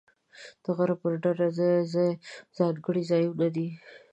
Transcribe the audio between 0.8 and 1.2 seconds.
پر